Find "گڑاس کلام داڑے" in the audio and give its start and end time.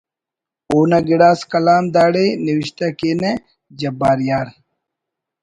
1.07-2.25